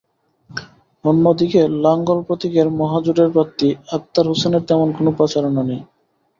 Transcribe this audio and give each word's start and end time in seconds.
অন্যদিকে 1.05 1.61
লাঙ্গল 1.83 2.19
প্রতীকের 2.23 2.67
মহাজোটের 2.79 3.29
প্রার্থী 3.29 3.67
আক্তার 3.91 4.25
হোসেনের 4.27 4.63
তেমন 4.63 4.87
কোনো 4.97 5.09
প্রচারণা 5.17 5.61
নেই। 5.63 5.81